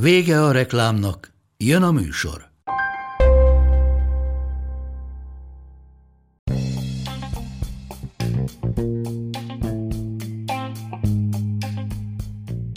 [0.00, 2.50] Vége a reklámnak, jön a műsor.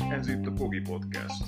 [0.10, 1.44] Ez itt a Pogi Podcast.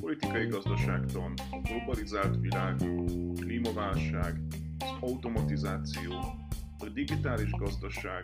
[0.00, 4.40] Politikai gazdaságtan, a globalizált világ, a klímaválság,
[4.78, 6.12] az automatizáció,
[6.78, 8.22] a digitális gazdaság,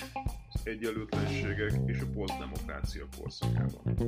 [0.52, 3.98] az egyenlőtlenségek és a posztdemokrácia korszakában.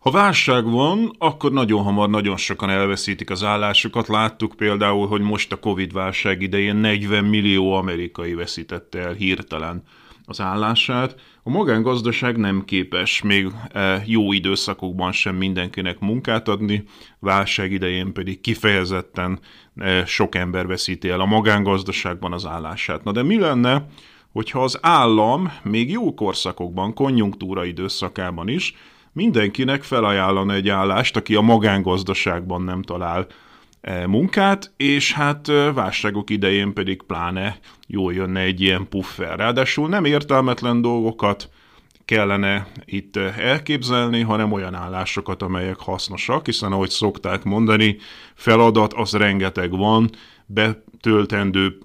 [0.00, 4.08] Ha válság van, akkor nagyon hamar nagyon sokan elveszítik az állásukat.
[4.08, 9.82] Láttuk például, hogy most a Covid-válság idején 40 millió amerikai veszítette el hirtelen
[10.24, 11.14] az állását.
[11.42, 16.84] A magángazdaság nem képes még e, jó időszakokban sem mindenkinek munkát adni,
[17.18, 19.38] válság idején pedig kifejezetten
[19.76, 23.04] e, sok ember veszíti el a magángazdaságban az állását.
[23.04, 23.86] Na de mi lenne,
[24.32, 28.74] hogyha az állam még jó korszakokban, konjunktúra időszakában is
[29.12, 33.26] mindenkinek felajánlana egy állást, aki a magángazdaságban nem talál
[33.80, 39.38] e, munkát, és hát e, válságok idején pedig pláne jól jönne egy ilyen puffer.
[39.38, 41.50] Ráadásul nem értelmetlen dolgokat
[42.04, 47.96] kellene itt e, elképzelni, hanem olyan állásokat, amelyek hasznosak, hiszen ahogy szokták mondani,
[48.34, 50.10] feladat az rengeteg van,
[50.46, 51.78] betöltendő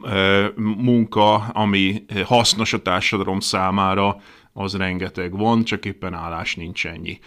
[0.56, 4.18] munka, ami hasznos a társadalom számára,
[4.58, 7.20] az rengeteg van, csak éppen állás nincs ennyi.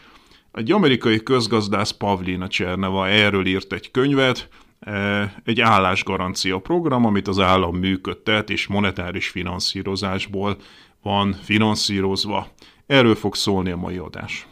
[0.53, 4.49] Egy amerikai közgazdász Pavlina Cserneva erről írt egy könyvet,
[4.81, 10.57] e, egy állásgarancia program, amit az állam működtet, és monetáris finanszírozásból
[11.03, 12.49] van finanszírozva.
[12.87, 14.47] Erről fog szólni a mai adás.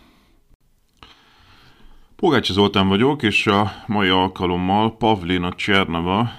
[2.16, 6.30] Pogácsi Zoltán vagyok, és a mai alkalommal Pavlina Cserneva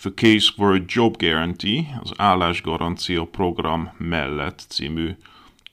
[0.00, 5.16] The Case for a Job Guarantee, az állásgarancia program mellett című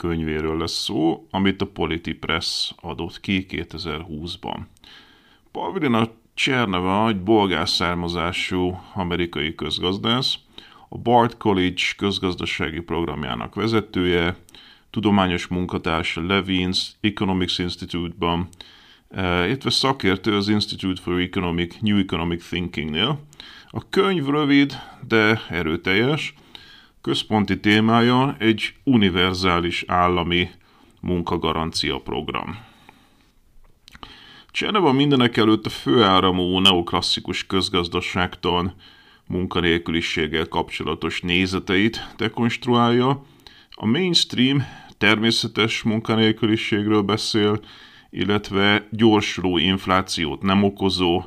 [0.07, 4.57] könyvéről lesz szó, amit a Politipress adott ki 2020-ban.
[5.51, 7.67] Pavlina Cserneva egy bolgár
[8.93, 10.35] amerikai közgazdász,
[10.89, 14.35] a Bard College közgazdasági programjának vezetője,
[14.89, 18.47] tudományos munkatársa Levins Economics Institute-ban,
[19.09, 23.19] eh, illetve szakértő az Institute for Economic New Economic Thinking-nél.
[23.67, 24.73] A könyv rövid,
[25.07, 26.33] de erőteljes,
[27.03, 30.49] Központi témája egy univerzális állami
[30.99, 32.57] munkagarancia program.
[34.51, 38.75] Cseneva mindenek előtt a főáramú neoklasszikus közgazdaságtan
[39.27, 43.25] munkanélküliséggel kapcsolatos nézeteit dekonstruálja,
[43.69, 44.63] a mainstream
[44.97, 47.59] természetes munkanélküliségről beszél,
[48.09, 51.23] illetve gyorsuló inflációt nem okozó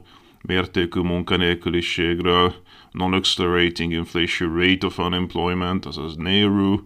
[0.47, 2.55] mértékű munkanélküliségről,
[2.91, 6.79] Non-Accelerating Inflation Rate of Unemployment, azaz NAIRU.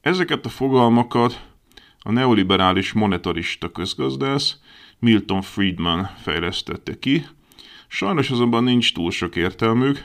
[0.00, 1.42] Ezeket a fogalmakat
[1.98, 4.58] a neoliberális monetarista közgazdász
[4.98, 7.26] Milton Friedman fejlesztette ki.
[7.88, 10.02] Sajnos azonban nincs túl sok értelmük.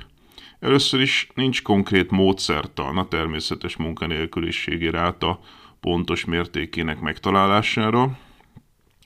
[0.60, 5.40] Először is nincs konkrét módszertan a természetes munkanélküliség ráta
[5.80, 8.18] pontos mértékének megtalálására.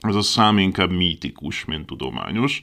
[0.00, 2.62] Ez a szám inkább mítikus, mint tudományos.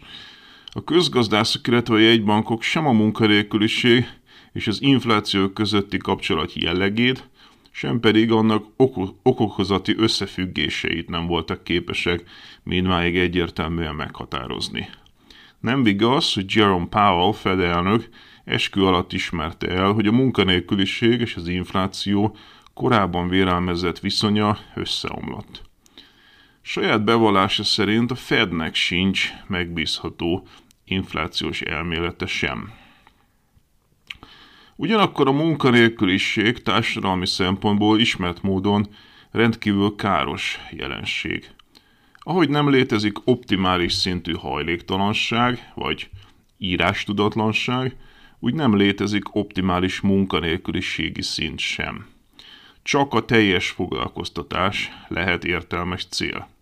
[0.72, 4.08] A közgazdászok, illetve a jegybankok sem a munkanélküliség
[4.54, 7.30] és az infláció közötti kapcsolat jellegét,
[7.72, 8.66] sem pedig annak
[9.24, 12.24] okokozati összefüggéseit nem voltak képesek
[12.64, 14.90] mindmáig egyértelműen meghatározni.
[15.60, 18.10] Nem vigaz, hogy Jerome Powell fedelnök
[18.46, 22.36] eskü alatt ismerte el, hogy a munkanélküliség és az infláció
[22.74, 25.69] korábban vélelmezett viszonya összeomlott.
[26.72, 30.48] Saját bevallása szerint a Fednek sincs megbízható
[30.86, 32.72] inflációs elmélete sem.
[34.76, 38.88] Ugyanakkor a munkanélküliség társadalmi szempontból ismert módon
[39.32, 41.50] rendkívül káros jelenség.
[42.18, 46.10] Ahogy nem létezik optimális szintű hajléktalanság vagy
[46.58, 47.96] írástudatlanság,
[48.40, 52.08] úgy nem létezik optimális munkanélküliségi szint sem.
[52.84, 56.58] Csak a teljes foglalkoztatás lehet értelmes cél.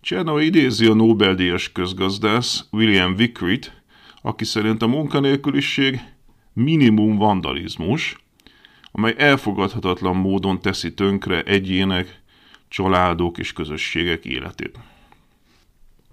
[0.00, 3.82] Csernova idézi a Nobel-díjas közgazdász William Vickrit,
[4.22, 6.00] aki szerint a munkanélküliség
[6.52, 8.16] minimum vandalizmus,
[8.92, 12.22] amely elfogadhatatlan módon teszi tönkre egyének,
[12.68, 14.78] családok és közösségek életét.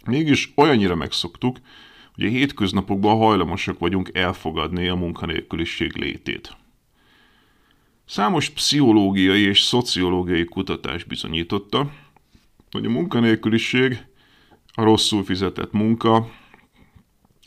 [0.06, 1.58] Mégis olyannyira megszoktuk,
[2.16, 6.56] hogy a hétköznapokban hajlamosak vagyunk elfogadni a munkanélküliség létét.
[8.06, 11.92] Számos pszichológiai és szociológiai kutatás bizonyította,
[12.76, 14.06] hogy a munkanélküliség,
[14.74, 16.30] a rosszul fizetett munka,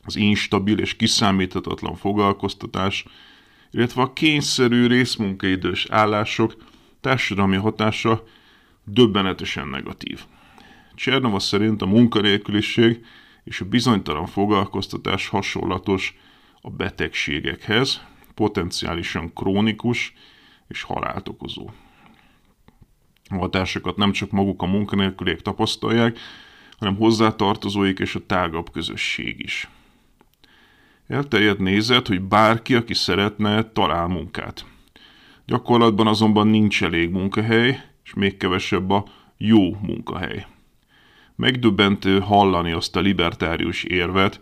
[0.04, 3.04] az instabil és kiszámíthatatlan foglalkoztatás,
[3.70, 6.56] illetve a kényszerű részmunkaidős állások
[7.00, 8.24] társadalmi hatása
[8.84, 10.24] döbbenetesen negatív.
[10.94, 13.04] Csernova szerint a munkanélküliség
[13.44, 16.16] és a bizonytalan foglalkoztatás hasonlatos
[16.60, 18.00] a betegségekhez,
[18.34, 20.12] potenciálisan krónikus
[20.68, 21.70] és halált okozó.
[23.28, 26.18] Hatásokat nem csak maguk a munkanélküliek tapasztalják,
[26.78, 29.68] hanem hozzátartozóik és a tágabb közösség is.
[31.06, 34.64] Elterjedt nézet, hogy bárki, aki szeretne, talál munkát.
[35.46, 39.04] Gyakorlatban azonban nincs elég munkahely, és még kevesebb a
[39.36, 40.46] jó munkahely.
[41.36, 44.40] Megdöbbentő hallani azt a libertárius érvet,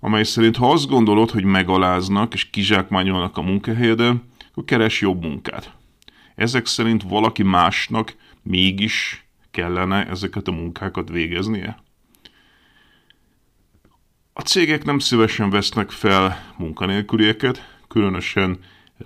[0.00, 5.72] amely szerint ha azt gondolod, hogy megaláznak és kizsákmányolnak a munkahelyeden, akkor keres jobb munkát.
[6.34, 11.82] Ezek szerint valaki másnak mégis kellene ezeket a munkákat végeznie?
[14.32, 18.58] A cégek nem szívesen vesznek fel munkanélkülieket, különösen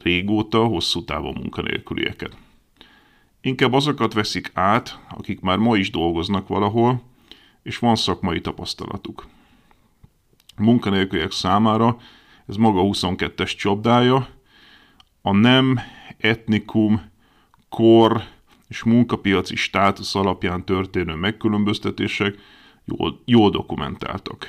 [0.03, 2.37] régóta, hosszú távon munkanélkülieket.
[3.41, 7.03] Inkább azokat veszik át, akik már ma is dolgoznak valahol,
[7.62, 9.27] és van szakmai tapasztalatuk.
[10.56, 11.97] A munkanélküliek számára
[12.47, 14.29] ez maga 22-es csapdája,
[15.23, 15.81] a nem,
[16.19, 17.11] etnikum,
[17.69, 18.23] kor
[18.68, 22.38] és munkapiaci státusz alapján történő megkülönböztetések
[22.84, 24.48] jól, jól dokumentáltak.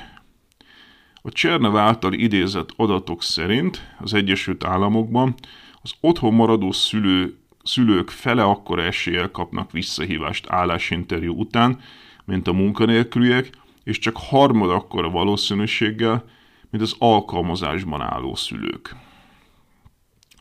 [1.22, 5.34] A Csernev által idézett adatok szerint az Egyesült Államokban
[5.82, 11.80] az otthon maradó szülő, szülők fele akkora eséllyel kapnak visszahívást állásinterjú után,
[12.24, 13.50] mint a munkanélküliek,
[13.84, 16.24] és csak harmad akkora valószínűséggel,
[16.70, 18.96] mint az alkalmazásban álló szülők.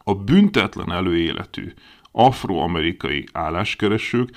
[0.04, 1.74] A büntetlen előéletű
[2.20, 4.30] afroamerikai álláskeresők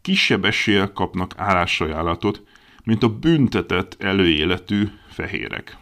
[0.00, 2.42] kisebb eséllyel kapnak állásajánlatot,
[2.84, 5.76] mint a büntetett előéletű fehérek.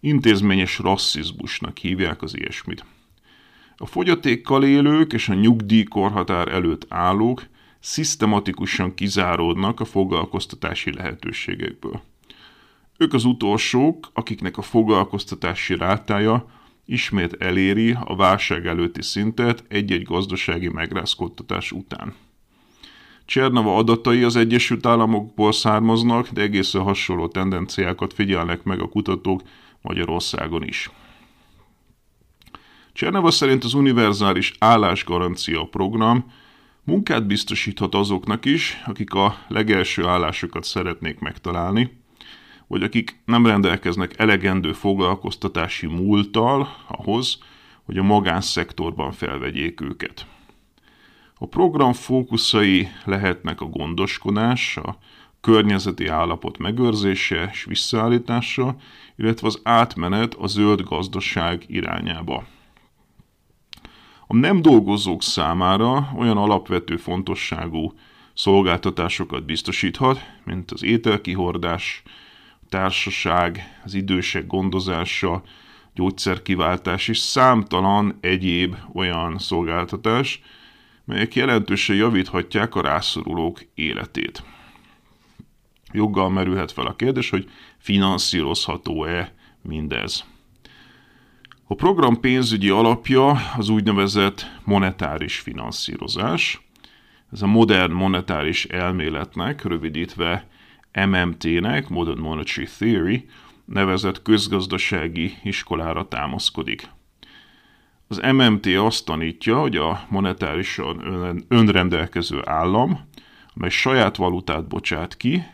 [0.00, 2.84] Intézményes rasszizmusnak hívják az ilyesmit.
[3.76, 7.46] A fogyatékkal élők és a nyugdíjkorhatár előtt állók
[7.80, 12.02] szisztematikusan kizáródnak a foglalkoztatási lehetőségekből.
[12.96, 16.46] Ők az utolsók, akiknek a foglalkoztatási rátája
[16.84, 22.14] ismét eléri a válság előtti szintet egy-egy gazdasági megrázkodtatás után.
[23.24, 29.42] Csernava adatai az Egyesült Államokból származnak, de egészen hasonló tendenciákat figyelnek meg a kutatók
[29.80, 30.90] Magyarországon is.
[32.92, 36.32] Csernava szerint az univerzális állásgarancia program
[36.84, 42.01] munkát biztosíthat azoknak is, akik a legelső állásokat szeretnék megtalálni,
[42.72, 47.38] vagy akik nem rendelkeznek elegendő foglalkoztatási múlttal ahhoz,
[47.82, 50.26] hogy a magánszektorban felvegyék őket.
[51.34, 54.96] A program fókuszai lehetnek a gondoskodás, a
[55.40, 58.76] környezeti állapot megőrzése és visszaállítása,
[59.16, 62.44] illetve az átmenet a zöld gazdaság irányába.
[64.26, 67.92] A nem dolgozók számára olyan alapvető fontosságú
[68.34, 72.02] szolgáltatásokat biztosíthat, mint az ételkihordás,
[72.72, 75.42] társaság, az idősek gondozása,
[75.94, 80.40] gyógyszerkiváltás és számtalan egyéb olyan szolgáltatás,
[81.04, 84.42] melyek jelentősen javíthatják a rászorulók életét.
[85.92, 90.24] Joggal merülhet fel a kérdés, hogy finanszírozható-e mindez.
[91.66, 96.60] A program pénzügyi alapja az úgynevezett monetáris finanszírozás.
[97.32, 100.46] Ez a modern monetáris elméletnek, rövidítve
[100.92, 103.28] MMT-nek, Modern Monetary Theory,
[103.64, 106.88] nevezett közgazdasági iskolára támaszkodik.
[108.08, 113.00] Az MMT azt tanítja, hogy a monetárisan önrendelkező állam,
[113.54, 115.44] amely saját valutát bocsát ki,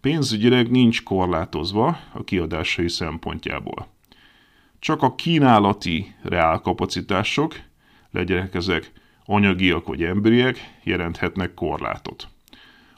[0.00, 3.86] pénzügyileg nincs korlátozva a kiadásai szempontjából.
[4.78, 7.54] Csak a kínálati reálkapacitások,
[8.10, 8.92] legyenek ezek
[9.24, 12.28] anyagiak vagy emberiek, jelenthetnek korlátot.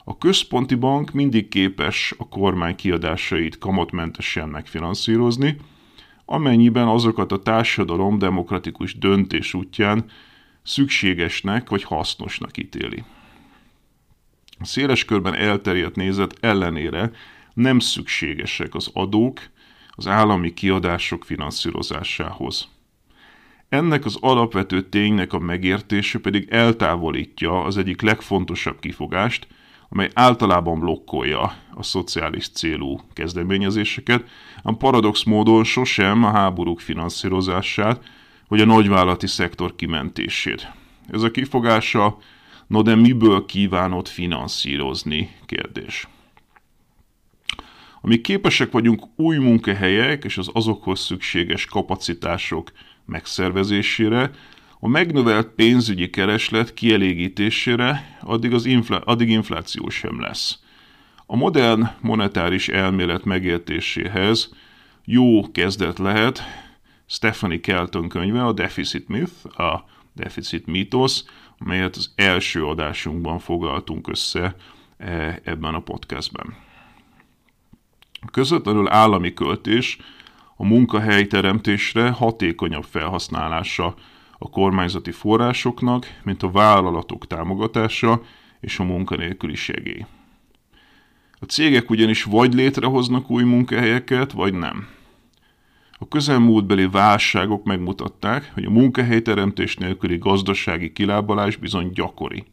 [0.05, 5.57] A központi bank mindig képes a kormány kiadásait kamatmentesen megfinanszírozni,
[6.25, 10.05] amennyiben azokat a társadalom demokratikus döntés útján
[10.63, 13.05] szükségesnek vagy hasznosnak ítéli.
[14.59, 17.11] A széles körben elterjedt nézet ellenére
[17.55, 19.41] nem szükségesek az adók
[19.91, 22.69] az állami kiadások finanszírozásához.
[23.69, 29.47] Ennek az alapvető ténynek a megértése pedig eltávolítja az egyik legfontosabb kifogást,
[29.95, 34.29] amely általában blokkolja a szociális célú kezdeményezéseket,
[34.63, 38.05] a paradox módon sosem a háborúk finanszírozását,
[38.49, 40.71] vagy a nagyvállalati szektor kimentését.
[41.11, 42.19] Ez a kifogása,
[42.67, 46.09] no de miből kívánod finanszírozni kérdés.
[48.01, 52.73] Amíg képesek vagyunk új munkahelyek és az azokhoz szükséges kapacitások
[53.07, 54.31] megszervezésére,
[54.85, 60.59] a megnövelt pénzügyi kereslet kielégítésére addig, az infla- addig infláció sem lesz.
[61.27, 64.55] A modern monetáris elmélet megértéséhez
[65.05, 66.43] jó kezdet lehet
[67.07, 71.23] Stephanie Kelton könyve, a Deficit Myth, a Deficit Mythos,
[71.59, 74.57] amelyet az első adásunkban foglaltunk össze
[74.97, 76.57] e, ebben a podcastben.
[78.21, 79.99] A közvetlenül állami költés
[80.57, 83.95] a munkahelyteremtésre hatékonyabb felhasználása
[84.45, 88.23] a kormányzati forrásoknak, mint a vállalatok támogatása
[88.61, 90.07] és a munkanélküli segély.
[91.41, 94.89] A cégek ugyanis vagy létrehoznak új munkahelyeket, vagy nem.
[95.99, 102.45] A közelmúltbeli válságok megmutatták, hogy a munkahelyteremtés nélküli gazdasági kilábalás bizony gyakori.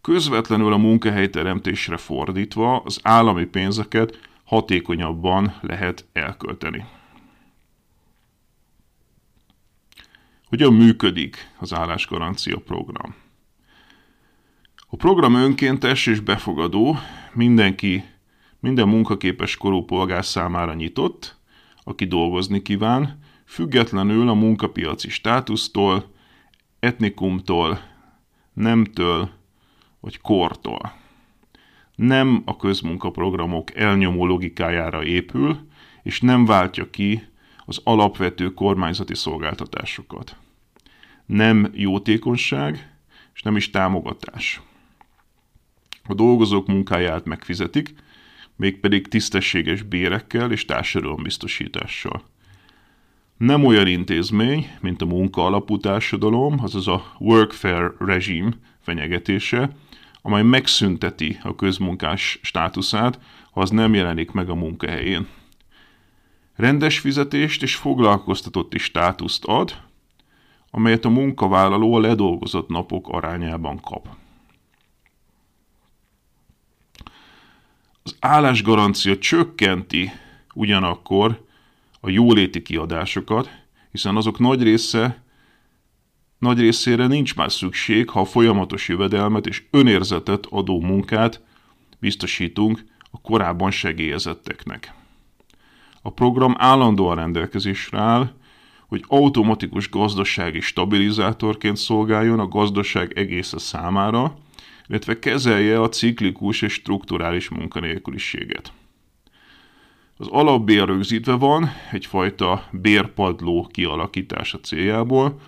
[0.00, 6.84] Közvetlenül a munkahelyteremtésre fordítva az állami pénzeket hatékonyabban lehet elkölteni.
[10.50, 13.14] Hogyan működik az állásgarancia program?
[14.88, 16.96] A program önkéntes és befogadó,
[17.32, 18.04] mindenki,
[18.60, 21.36] minden munkaképes korú polgár számára nyitott,
[21.84, 26.10] aki dolgozni kíván, függetlenül a munkapiaci státusztól,
[26.78, 27.80] etnikumtól,
[28.52, 29.30] nemtől
[30.00, 30.92] vagy kortól.
[31.94, 35.68] Nem a közmunkaprogramok elnyomó logikájára épül,
[36.02, 37.28] és nem váltja ki
[37.64, 40.36] az alapvető kormányzati szolgáltatásokat.
[41.30, 42.94] Nem jótékonyság,
[43.34, 44.60] és nem is támogatás.
[46.04, 47.94] A dolgozók munkáját megfizetik,
[48.56, 52.22] mégpedig tisztességes bérekkel és társadalombiztosítással.
[53.36, 59.76] Nem olyan intézmény, mint a munka társadalom, azaz a workfare regime fenyegetése,
[60.22, 63.20] amely megszünteti a közmunkás státuszát,
[63.50, 65.26] ha az nem jelenik meg a munkahelyén.
[66.56, 69.88] Rendes fizetést és foglalkoztatotti státuszt ad,
[70.70, 74.08] amelyet a munkavállaló a ledolgozott napok arányában kap.
[78.02, 80.10] Az állásgarancia csökkenti
[80.54, 81.44] ugyanakkor
[82.00, 83.50] a jóléti kiadásokat,
[83.90, 85.22] hiszen azok nagy része
[86.40, 91.42] nagy részére nincs már szükség, ha a folyamatos jövedelmet és önérzetet adó munkát
[91.98, 94.94] biztosítunk a korábban segélyezetteknek.
[96.02, 98.32] A program állandóan rendelkezésre áll,
[98.90, 104.36] hogy automatikus gazdasági stabilizátorként szolgáljon a gazdaság egésze számára,
[104.88, 108.72] illetve kezelje a ciklikus és strukturális munkanélküliséget.
[110.16, 115.40] Az alapbér rögzítve van egyfajta bérpadló kialakítása céljából,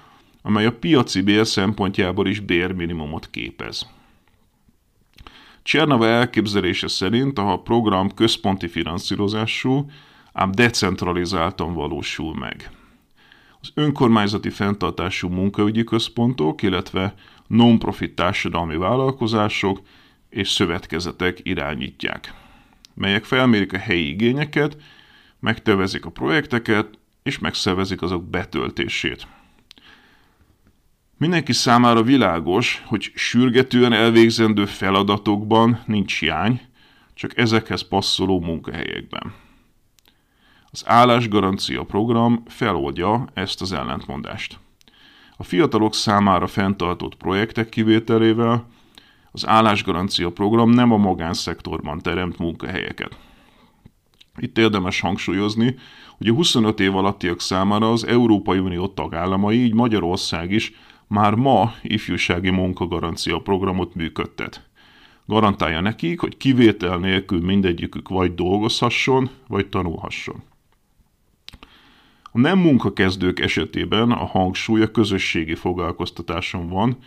[0.43, 3.89] amely a piaci bér szempontjából is bérminimumot képez.
[5.63, 9.91] Csernava elképzelése szerint a program központi finanszírozású,
[10.33, 12.71] ám decentralizáltan valósul meg.
[13.63, 17.15] Az önkormányzati fenntartású munkaügyi központok, illetve
[17.47, 19.81] non-profit társadalmi vállalkozások
[20.31, 22.35] és szövetkezetek irányítják,
[22.95, 24.77] melyek felmérik a helyi igényeket,
[25.41, 29.27] megtevezik a projekteket és megszervezik azok betöltését.
[31.19, 36.61] Mindenki számára világos, hogy sürgetően elvégzendő feladatokban nincs hiány,
[37.15, 39.42] csak ezekhez passzoló munkahelyekben.
[40.75, 44.59] Az állásgarancia program feloldja ezt az ellentmondást.
[45.37, 48.67] A fiatalok számára fenntartott projektek kivételével
[49.33, 53.19] az állásgarancia program nem a magánszektorban teremt munkahelyeket.
[54.37, 55.77] Itt érdemes hangsúlyozni,
[56.19, 60.73] hogy a 25 év alattiak számára az Európai Unió tagállamai, így Magyarország is
[61.07, 64.69] már ma ifjúsági munkagarancia programot működtet.
[65.27, 70.51] Garantálja nekik, hogy kivétel nélkül mindegyikük vagy dolgozhasson, vagy tanulhasson.
[72.35, 76.99] A nem munkakezdők esetében a hangsúly a közösségi foglalkoztatáson van,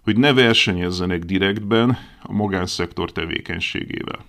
[0.00, 4.24] hogy ne versenyezzenek direktben a magánszektor tevékenységével.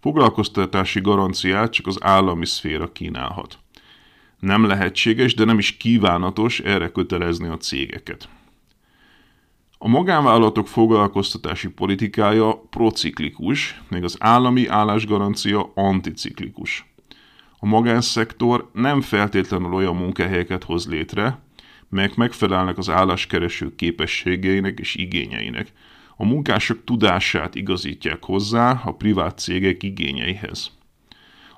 [0.00, 3.58] Foglalkoztatási garanciát csak az állami szféra kínálhat.
[4.38, 8.28] Nem lehetséges, de nem is kívánatos erre kötelezni a cégeket.
[9.78, 16.91] A magánvállalatok foglalkoztatási politikája prociklikus, még az állami állásgarancia anticiklikus.
[17.64, 21.38] A magánszektor nem feltétlenül olyan munkahelyeket hoz létre,
[21.88, 25.72] melyek megfelelnek az álláskereső képességeinek és igényeinek.
[26.16, 30.70] A munkások tudását igazítják hozzá a privát cégek igényeihez.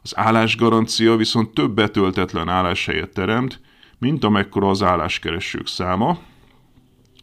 [0.02, 3.60] Az állásgarancia viszont több betöltetlen álláshelyet teremt,
[3.98, 6.18] mint amekkora az álláskeresők száma,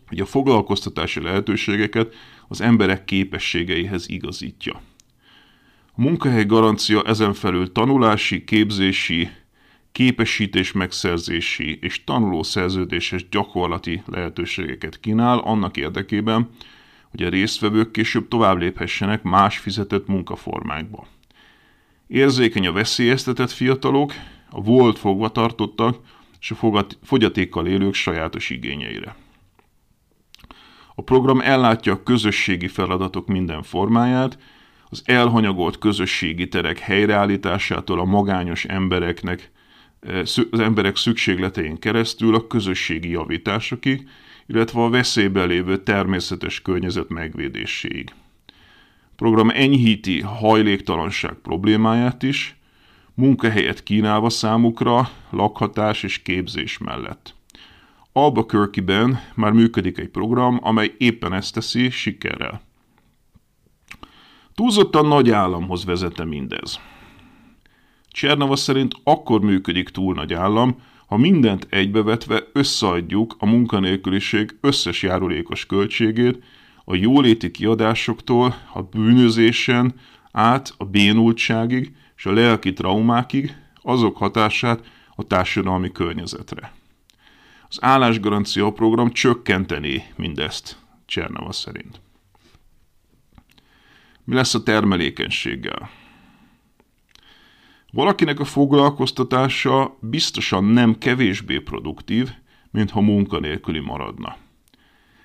[0.07, 2.13] hogy a foglalkoztatási lehetőségeket
[2.47, 4.81] az emberek képességeihez igazítja.
[6.01, 9.29] Munkahely garancia ezen felül tanulási, képzési,
[9.91, 16.49] képesítés megszerzési és tanulószerződéses gyakorlati lehetőségeket kínál annak érdekében,
[17.09, 21.07] hogy a résztvevők később tovább léphessenek más fizetett munkaformákba.
[22.07, 24.13] Érzékeny a veszélyeztetett fiatalok,
[24.49, 25.97] a volt fogvatartottak
[26.39, 29.15] és a fogyatékkal élők sajátos igényeire.
[30.95, 34.37] A program ellátja a közösségi feladatok minden formáját,
[34.93, 39.51] az elhanyagolt közösségi terek helyreállításától a magányos embereknek,
[39.99, 40.19] eh,
[40.51, 44.07] az emberek szükségletein keresztül a közösségi javításokig,
[44.47, 48.13] illetve a veszélyben lévő természetes környezet megvédéséig.
[49.03, 52.55] A program enyhíti hajléktalanság problémáját is,
[53.13, 57.35] munkahelyet kínálva számukra lakhatás és képzés mellett.
[58.13, 62.61] Albuquerque-ben már működik egy program, amely éppen ezt teszi sikerrel.
[64.55, 66.79] Túlzottan nagy államhoz vezette mindez.
[68.07, 70.75] Csernava szerint akkor működik túl nagy állam,
[71.07, 76.43] ha mindent egybevetve összeadjuk a munkanélküliség összes járulékos költségét,
[76.85, 79.93] a jóléti kiadásoktól, a bűnözésen
[80.31, 84.83] át a bénultságig és a lelki traumákig, azok hatását
[85.15, 86.73] a társadalmi környezetre.
[87.69, 92.01] Az állásgarancia program csökkenteni mindezt, Csernava szerint.
[94.23, 95.89] Mi lesz a termelékenységgel?
[97.91, 102.29] Valakinek a foglalkoztatása biztosan nem kevésbé produktív,
[102.71, 104.35] mint ha munkanélküli maradna.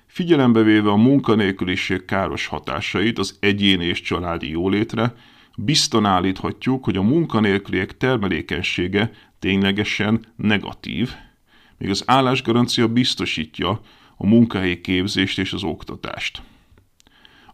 [0.05, 5.13] Figyelembe véve a munkanélküliség káros hatásait az egyéni és családi jólétre,
[5.57, 11.11] bizton állíthatjuk, hogy a munkanélküliek termelékenysége ténylegesen negatív,
[11.77, 13.81] míg az állásgarancia biztosítja
[14.17, 16.41] a munkahelyi képzést és az oktatást.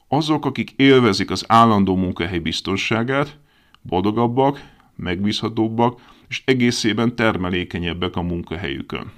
[0.08, 3.38] Azok, akik élvezik az állandó munkahely biztonságát,
[3.82, 9.12] boldogabbak, megbízhatóbbak és egészében termelékenyebbek a munkahelyükön.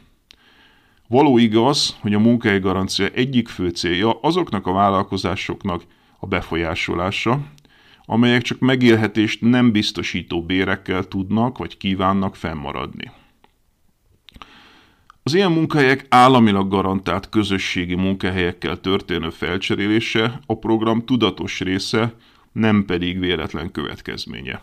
[1.07, 5.83] Való igaz, hogy a munkahely garancia egyik fő célja azoknak a vállalkozásoknak
[6.19, 7.39] a befolyásolása,
[8.05, 13.11] amelyek csak megélhetést nem biztosító bérekkel tudnak vagy kívánnak fennmaradni.
[15.27, 22.13] Az ilyen munkahelyek államilag garantált közösségi munkahelyekkel történő felcserélése a program tudatos része,
[22.51, 24.61] nem pedig véletlen következménye.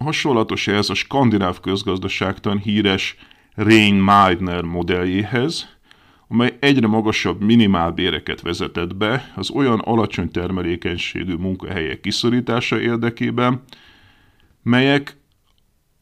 [0.00, 3.16] Hasonlatos ez a skandináv közgazdaságtan híres
[3.54, 5.68] Rain Meidner modelljéhez,
[6.28, 13.62] amely egyre magasabb minimálbéreket vezetett be az olyan alacsony termelékenységű munkahelyek kiszorítása érdekében,
[14.62, 15.16] melyek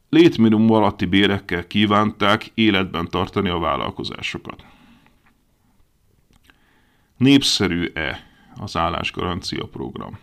[0.09, 4.65] létminimum alatti bérekkel kívánták életben tartani a vállalkozásokat.
[7.17, 10.19] Népszerű-e az állásgarancia program?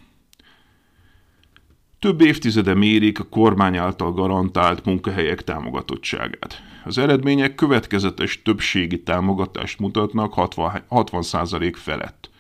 [1.99, 6.62] Több évtizede mérik a kormány által garantált munkahelyek támogatottságát.
[6.85, 12.31] Az eredmények következetes többségi támogatást mutatnak 60%, 60 felett.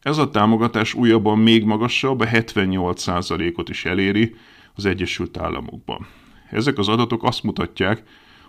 [0.00, 4.34] Ez a támogatás újabban még magasabb, a 78%-ot is eléri
[4.74, 6.06] az Egyesült Államokban.
[6.54, 8.02] Ezek az adatok azt mutatják,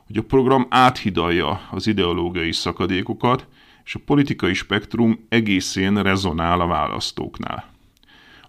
[0.08, 3.48] hogy a program áthidalja az ideológiai szakadékokat,
[3.86, 7.74] és a politikai spektrum egészén rezonál a választóknál.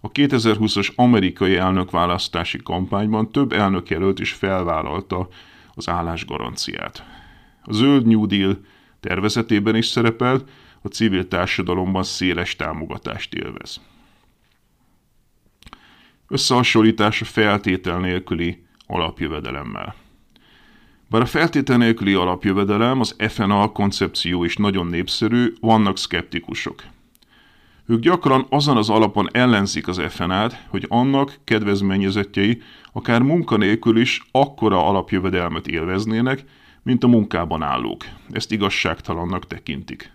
[0.01, 5.29] A 2020-as amerikai elnökválasztási kampányban több elnökjelölt is felvállalta
[5.75, 7.05] az állásgaranciát.
[7.62, 8.59] A zöld New Deal
[9.01, 10.51] tervezetében is szerepelt,
[10.83, 13.81] a civil társadalomban széles támogatást élvez.
[16.29, 19.94] Összehasonlítása feltétel nélküli alapjövedelemmel.
[21.09, 26.83] Bár a feltétel nélküli alapjövedelem, az FNA koncepció is nagyon népszerű, vannak szkeptikusok.
[27.87, 34.87] Ők gyakran azon az alapon ellenzik az FNA-t, hogy annak kedvezményezettjei akár munkanélkül is akkora
[34.87, 36.44] alapjövedelmet élveznének,
[36.83, 38.05] mint a munkában állók.
[38.31, 40.12] Ezt igazságtalannak tekintik.